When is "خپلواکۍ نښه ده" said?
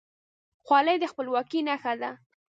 1.11-2.11